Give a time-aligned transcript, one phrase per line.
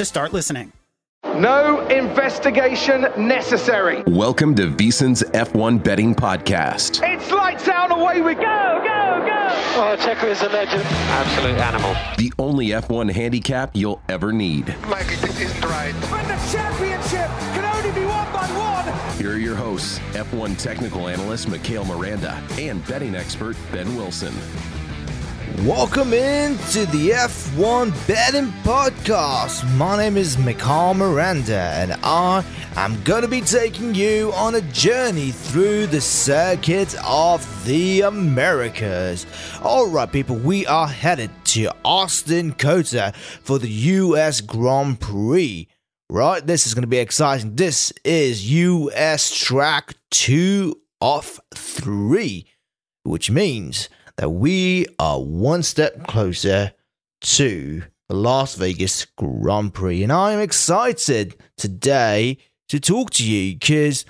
[0.00, 0.72] to start listening.
[1.36, 4.02] No investigation necessary.
[4.06, 7.02] Welcome to VSiN's F1 Betting Podcast.
[7.06, 9.48] It's lights out, away we go, go, go.
[9.76, 10.82] Oh, Checo is a legend.
[10.84, 11.94] Absolute animal.
[12.16, 14.74] The only F1 handicap you'll ever need.
[14.88, 15.92] Like it isn't right.
[16.10, 19.18] When the championship can only be won by one.
[19.18, 24.32] Here are your hosts, F1 technical analyst Mikhail Miranda and betting expert Ben Wilson.
[25.58, 29.70] Welcome into the F1 Betting Podcast.
[29.76, 32.42] My name is Mikhail Miranda, and I
[32.76, 39.26] am going to be taking you on a journey through the circuit of the Americas.
[39.60, 43.12] Alright, people, we are headed to Austin, COTA
[43.42, 45.68] for the US Grand Prix.
[46.08, 47.56] Right, this is going to be exciting.
[47.56, 52.46] This is US track 2 of 3,
[53.02, 53.90] which means
[54.20, 56.72] that we are one step closer
[57.22, 60.02] to the Las Vegas Grand Prix.
[60.02, 62.36] And I'm excited today
[62.68, 64.04] to talk to you because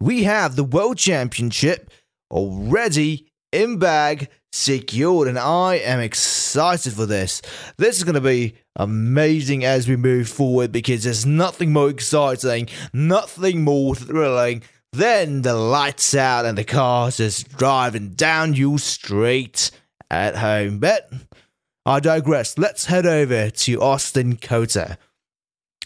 [0.00, 1.92] we have the World Championship
[2.28, 7.40] already in bag secured, and I am excited for this.
[7.76, 12.68] This is going to be amazing as we move forward because there's nothing more exciting,
[12.92, 14.64] nothing more thrilling
[14.96, 19.70] then the lights out and the car's just driving down your street
[20.10, 20.78] at home.
[20.78, 21.10] But
[21.84, 22.58] I digress.
[22.58, 24.98] Let's head over to Austin, COTA.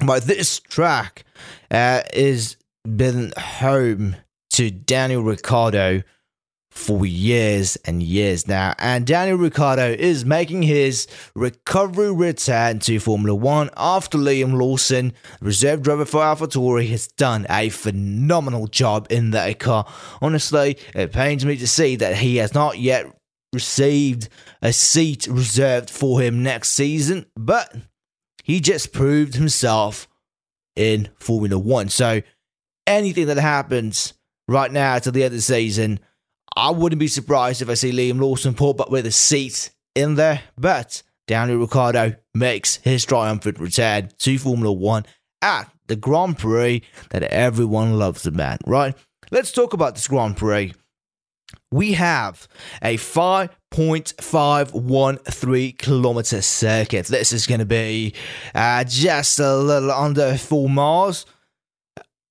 [0.05, 1.25] But this track
[1.71, 4.17] uh, is been home
[4.51, 6.03] to Daniel Ricciardo
[6.71, 8.75] for years and years now.
[8.79, 15.83] And Daniel Ricciardo is making his recovery return to Formula One after Liam Lawson, reserve
[15.83, 19.87] driver for AlphaTauri, has done a phenomenal job in that car.
[20.23, 23.07] Honestly, it pains me to see that he has not yet
[23.53, 24.29] received
[24.63, 27.75] a seat reserved for him next season, but
[28.45, 30.09] he just proved himself
[30.77, 31.89] in Formula One.
[31.89, 32.23] So
[32.87, 34.15] anything that happens
[34.47, 36.01] right now to the end of the season,
[36.57, 40.17] I wouldn't be surprised if I see Liam Lawson put up with a seat in
[40.17, 45.05] there, but Daniel Ricciardo makes his triumphant return to Formula One
[45.43, 48.95] at the Grand Prix that everyone loves about, right?
[49.31, 50.75] Let's talk about this Grand Prix.
[51.71, 52.49] We have
[52.83, 57.07] a 5.513 kilometer circuit.
[57.07, 58.15] This is going to be
[58.55, 61.27] uh, just a little under four miles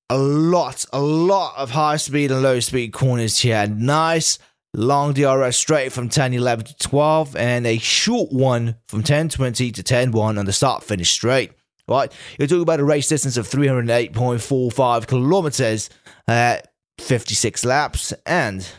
[0.10, 3.68] a lot, a lot of high speed and low speed corners here.
[3.68, 4.40] Nice
[4.76, 9.72] long DRS straight from 10 11 to 12, and a short one from 10 20
[9.72, 11.52] to 10 1 on the start finish straight.
[11.88, 15.90] Right, you're talking about a race distance of 308.45 kilometers,
[16.28, 16.58] uh,
[17.00, 18.70] 56 laps, and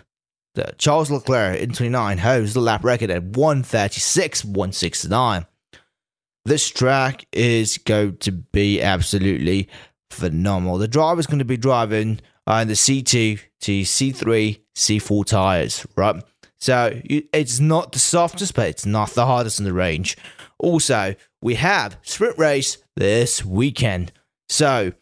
[0.55, 5.45] the Charles Leclerc in 29 holds the lap record at 136.169.
[6.45, 9.69] This track is going to be absolutely
[10.11, 10.79] phenomenal.
[10.79, 16.23] The driver's going to be driving uh, in the C2 to C3, C4 tires, right?
[16.59, 20.17] So it's not the softest, but it's not the hardest in the range.
[20.59, 24.13] Also, we have sprint race this weekend.
[24.51, 24.93] So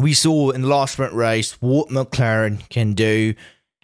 [0.00, 3.34] we saw in the last sprint race what McLaren can do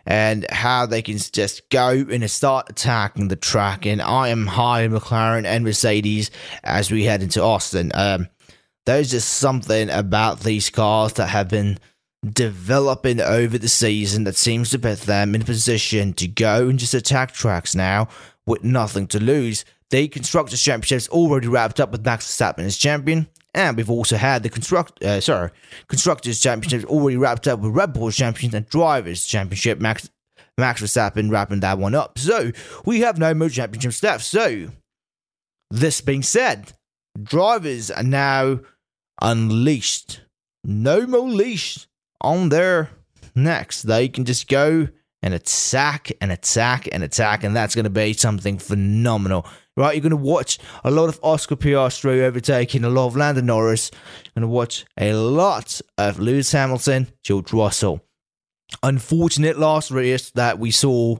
[0.04, 3.86] and how they can just go and start attacking the track.
[3.86, 6.32] And I am high McLaren and Mercedes
[6.64, 7.92] as we head into Austin.
[7.94, 8.28] Um,
[8.90, 11.78] there's just something about these cars that have been
[12.28, 16.76] developing over the season that seems to put them in a position to go and
[16.76, 18.08] just attack tracks now
[18.48, 19.64] with nothing to lose.
[19.90, 24.42] The Constructors Championship's already wrapped up with Max Verstappen as champion, and we've also had
[24.42, 25.50] the construct uh, sorry
[25.86, 29.80] Constructors Championship already wrapped up with Red Bull Champions and Drivers Championship.
[29.80, 30.10] Max
[30.58, 32.18] Max Verstappen wrapping that one up.
[32.18, 32.50] So
[32.84, 34.24] we have no more championships left.
[34.24, 34.70] So
[35.70, 36.72] this being said,
[37.22, 38.60] drivers are now
[39.20, 40.22] unleashed.
[40.64, 41.86] No more leash
[42.20, 42.90] on their
[43.34, 43.82] necks.
[43.82, 44.88] They can just go
[45.22, 49.46] and attack and attack and attack, and that's going to be something phenomenal.
[49.76, 53.40] Right, you're going to watch a lot of Oscar Piastri overtaking a lot of Lando
[53.40, 53.90] Norris.
[54.24, 58.04] You're going to watch a lot of Lewis Hamilton, George Russell.
[58.82, 61.16] Unfortunate last race that we saw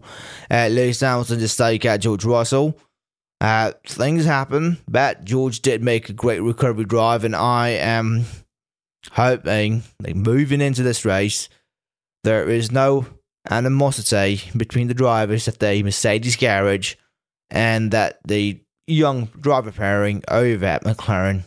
[0.51, 2.79] uh, Lewis Hamilton just take out George Russell.
[3.41, 8.27] Uh, things happen, but George did make a great recovery drive, and I am
[9.13, 11.49] hoping, like moving into this race,
[12.23, 13.07] there is no
[13.49, 16.97] animosity between the drivers at the Mercedes garage
[17.51, 21.45] and that the young driver pairing over at McLaren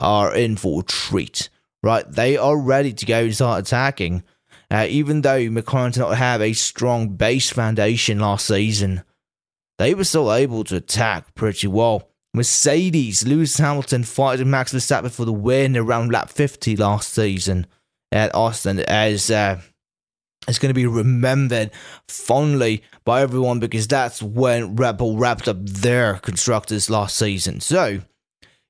[0.00, 1.50] are in for a treat.
[1.82, 4.24] Right, they are ready to go and start attacking.
[4.70, 9.02] Uh, even though McLaren did not have a strong base foundation last season,
[9.78, 12.08] they were still able to attack pretty well.
[12.34, 17.66] Mercedes, Lewis Hamilton fighting Max Verstappen for the win around lap 50 last season
[18.12, 19.60] at Austin as uh,
[20.46, 21.70] it's going to be remembered
[22.08, 27.60] fondly by everyone because that's when Red Bull wrapped up their constructors last season.
[27.60, 28.00] So,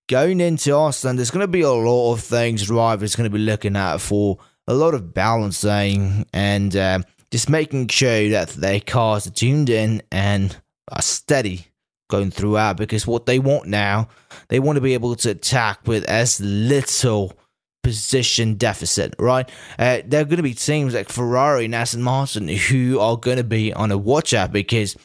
[0.08, 3.42] going into Austin, there's going to be a lot of things drivers going to be
[3.42, 7.00] looking at for a lot of balancing and uh,
[7.30, 10.56] just making sure that their cars are tuned in and
[10.92, 11.66] are steady
[12.08, 14.08] going throughout because what they want now,
[14.48, 17.38] they want to be able to attack with as little
[17.82, 19.48] position deficit, right?
[19.78, 23.36] Uh, there are going to be teams like Ferrari and Aston Martin who are going
[23.36, 24.96] to be on a watch out because,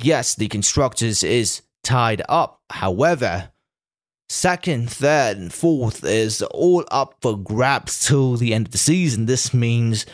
[0.00, 2.60] yes, the constructors is tied up.
[2.70, 3.50] However,
[4.28, 9.26] second, third, and fourth is all up for grabs till the end of the season.
[9.26, 10.06] This means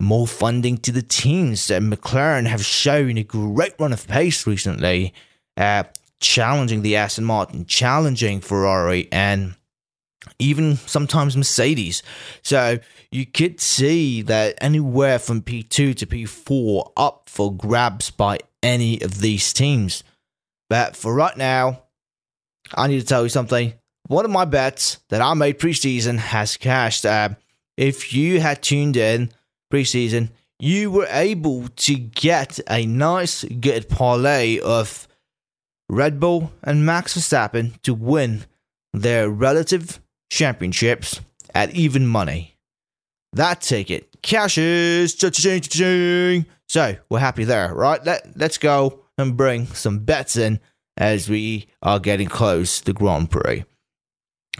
[0.00, 1.70] more funding to the teams.
[1.70, 5.12] And McLaren have shown a great run of pace recently
[5.56, 5.84] uh,
[6.20, 9.54] challenging the Aston Martin, challenging Ferrari, and
[10.38, 12.02] even sometimes Mercedes.
[12.42, 12.78] So
[13.10, 19.20] you could see that anywhere from P2 to P4 up for grabs by any of
[19.20, 20.04] these teams.
[20.68, 21.82] But for right now,
[22.74, 23.72] I need to tell you something.
[24.08, 27.06] One of my bets that I made preseason has cashed.
[27.06, 27.30] Uh,
[27.76, 29.30] if you had tuned in
[29.72, 35.06] preseason, you were able to get a nice, good parlay of
[35.88, 38.44] Red Bull and Max Verstappen to win
[38.92, 40.00] their relative
[40.30, 41.20] championships
[41.54, 42.56] at even money.
[43.32, 45.14] That ticket cashes.
[46.68, 48.04] So we're happy there, right?
[48.04, 50.60] Let, let's go and bring some bets in
[50.96, 53.64] as we are getting close to Grand Prix.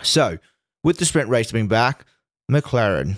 [0.02, 0.38] So,
[0.84, 2.05] with the sprint race being back,
[2.50, 3.16] McLaren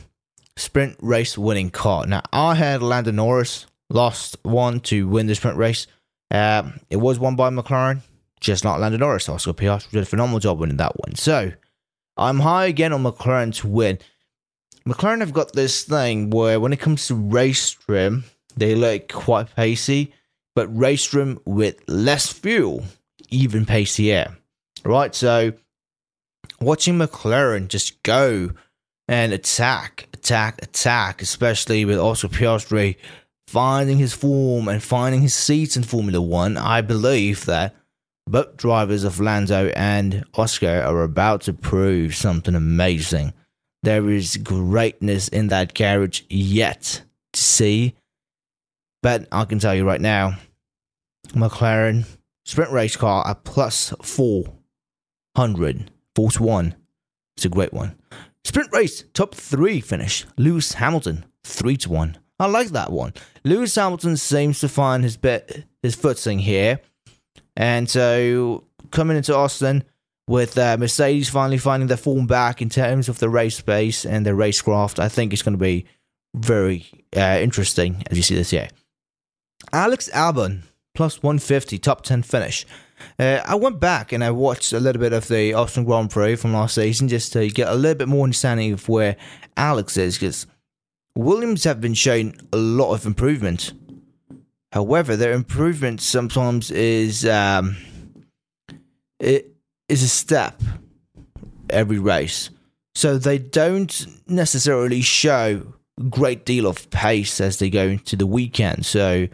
[0.57, 2.07] sprint race winning car.
[2.07, 5.87] Now, I had Lando Norris lost one to win the sprint race.
[6.31, 8.03] Uh, it was won by McLaren,
[8.41, 9.29] just not Lando Norris.
[9.29, 11.15] Oscar Piastri did a phenomenal job winning that one.
[11.17, 11.53] So
[12.17, 13.99] I'm high again on McLaren to win.
[14.87, 18.25] McLaren have got this thing where when it comes to race trim,
[18.57, 20.13] they look quite pacey,
[20.55, 22.85] but race trim with less fuel,
[23.29, 24.37] even pacier.
[24.85, 25.15] Right?
[25.15, 25.53] So
[26.61, 28.51] watching McLaren just go
[29.11, 32.95] and attack, attack, attack, especially with Oscar Piastri
[33.49, 37.75] finding his form and finding his seats in Formula One, I believe that
[38.29, 43.33] both drivers of Lando and Oscar are about to prove something amazing.
[43.83, 47.03] There is greatness in that carriage yet
[47.33, 47.97] to see.
[49.03, 50.39] But I can tell you right now,
[51.31, 52.05] McLaren
[52.45, 56.77] sprint race car at plus 400, force one.
[57.37, 57.97] It's a great one.
[58.51, 60.27] Sprint race top three finish.
[60.37, 62.19] Lewis Hamilton, 3 to 1.
[62.41, 63.15] I like that one.
[63.45, 66.81] Lewis Hamilton seems to find his bit, his footing here.
[67.57, 69.85] And so coming into Austin
[70.27, 74.27] with uh, Mercedes finally finding their form back in terms of the race pace and
[74.27, 75.87] the racecraft, I think it's going to be
[76.35, 78.67] very uh, interesting as you see this year.
[79.73, 80.63] Alex Albon
[80.97, 82.67] plus 150 top 10 finish.
[83.19, 86.37] Uh, I went back and I watched a little bit of the Austin Grand Prix
[86.37, 89.17] from last season just to get a little bit more understanding of where
[89.57, 90.47] Alex is because
[91.17, 93.73] Williams have been showing a lot of improvement.
[94.73, 97.77] However, their improvement sometimes is um,
[99.19, 99.55] it
[99.89, 100.61] is a step
[101.69, 102.51] every race.
[102.95, 108.27] so they don't necessarily show a great deal of pace as they go into the
[108.27, 108.85] weekend.
[108.87, 109.29] So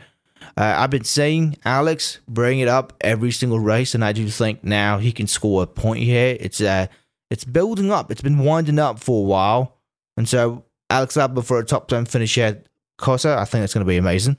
[0.57, 4.65] uh, I've been saying Alex bring it up every single race, and I do think
[4.65, 6.37] now he can score a point here.
[6.41, 6.87] It's uh,
[7.31, 8.11] it's building up.
[8.11, 9.77] It's been winding up for a while,
[10.17, 12.63] and so Alex Albon for a top ten finish here,
[12.97, 13.37] COTA.
[13.39, 14.39] I think it's going to be amazing.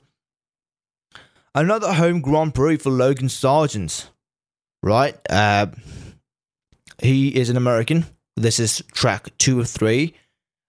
[1.54, 4.08] Another home Grand Prix for Logan Sargeant,
[4.82, 5.16] right?
[5.30, 5.66] Uh,
[7.00, 8.06] he is an American.
[8.36, 10.14] This is track two of three.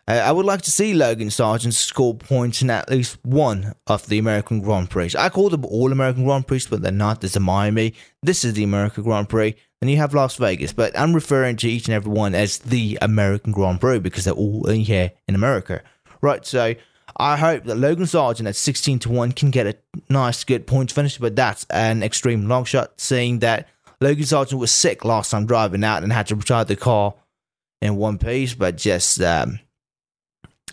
[0.10, 4.08] Uh, I would like to see Logan Sargeant score points in at least one of
[4.08, 5.12] the American Grand Prix.
[5.16, 7.22] I call them all American Grand Prix, but they're not.
[7.22, 7.94] This is Miami.
[8.24, 9.56] This is the American Grand Prix.
[9.84, 12.98] And you have Las Vegas, but I'm referring to each and every one as the
[13.04, 15.84] American Grand Prix because they're all in here in America.
[16.22, 16.74] Right, so
[17.18, 19.78] I hope that Logan Sargeant at 16 to 1 can get a
[20.10, 23.70] nice, good point finish, but that's an extreme long shot, seeing that
[24.02, 27.14] Logan Sargeant was sick last time driving out and had to retire the car
[27.80, 29.60] in one piece, but just um,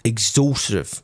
[0.07, 1.03] exhaustive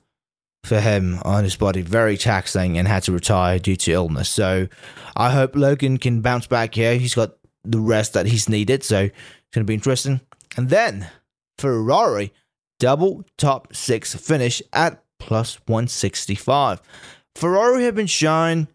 [0.64, 4.28] for him on his body, very taxing, and had to retire due to illness.
[4.28, 4.68] So
[5.16, 6.96] I hope Logan can bounce back here.
[6.96, 7.32] He's got
[7.64, 9.12] the rest that he's needed, so it's
[9.52, 10.20] going to be interesting.
[10.56, 11.10] And then
[11.58, 12.32] Ferrari,
[12.78, 16.80] double top six finish at plus 165.
[17.34, 18.68] Ferrari have been showing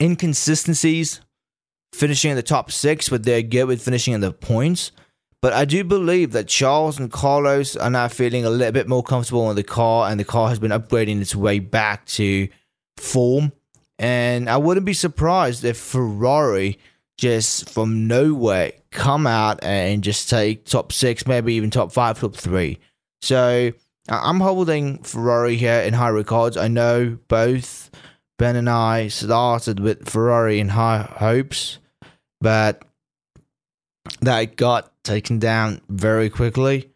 [0.00, 1.20] inconsistencies
[1.94, 4.92] finishing in the top six, but they're good with finishing in the points.
[5.46, 9.04] But I do believe that Charles and Carlos are now feeling a little bit more
[9.04, 12.48] comfortable in the car, and the car has been upgrading its way back to
[12.96, 13.52] form.
[13.96, 16.80] And I wouldn't be surprised if Ferrari
[17.16, 22.34] just from nowhere come out and just take top six, maybe even top five, top
[22.34, 22.80] three.
[23.22, 23.70] So
[24.08, 26.56] I'm holding Ferrari here in high regards.
[26.56, 27.92] I know both
[28.36, 31.78] Ben and I started with Ferrari in high hopes,
[32.40, 32.82] but
[34.22, 36.90] that got taken down very quickly.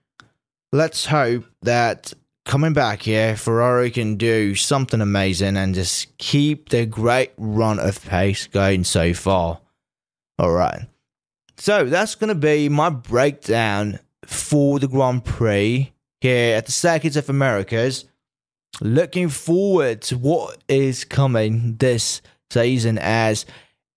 [0.73, 2.13] Let's hope that
[2.45, 8.05] coming back here, Ferrari can do something amazing and just keep their great run of
[8.05, 9.61] pace going so far.
[10.39, 10.87] All right.
[11.57, 17.17] So that's going to be my breakdown for the Grand Prix here at the Circuits
[17.17, 18.07] of Americas.
[18.81, 23.45] Looking forward to what is coming this season as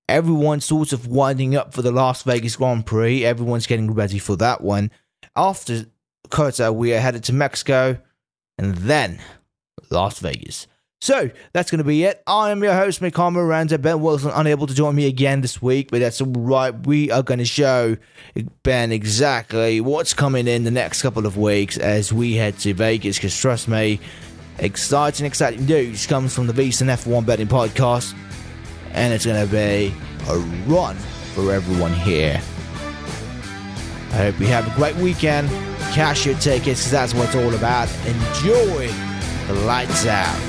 [0.10, 3.26] everyone's sort of winding up for the Las Vegas Grand Prix.
[3.26, 4.92] Everyone's getting ready for that one.
[5.36, 5.86] After
[6.30, 8.00] COTA, we are headed to Mexico
[8.58, 9.20] and then
[9.90, 10.68] Las Vegas.
[11.04, 12.24] So that's going to be it.
[12.28, 13.78] I am your host, Mikhail Miranda.
[13.78, 16.72] Ben Wilson unable to join me again this week, but that's all right.
[16.88, 17.98] We are going to show
[18.64, 23.18] Ben exactly what's coming in the next couple of weeks as we head to Vegas.
[23.18, 24.00] Because trust me,
[24.60, 28.14] exciting, exciting news comes from the VSiN F1 Betting Podcast,
[28.94, 29.94] and it's going to be
[30.30, 30.96] a run
[31.34, 32.42] for everyone here.
[34.12, 35.50] I hope you have a great weekend.
[35.94, 37.90] Cash your tickets because that's what it's all about.
[38.06, 38.88] Enjoy
[39.48, 40.40] the lights out.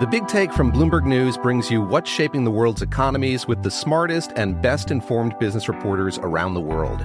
[0.00, 3.70] The Big Take from Bloomberg News brings you what's shaping the world's economies with the
[3.70, 7.04] smartest and best informed business reporters around the world.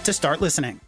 [0.03, 0.81] to start listening.